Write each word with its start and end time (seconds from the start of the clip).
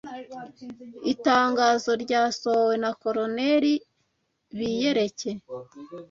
Itangazo 1.13 1.91
ryasohowe 2.03 2.75
na 2.83 2.91
Coloneli 3.01 3.73
Biyereke 4.57 5.31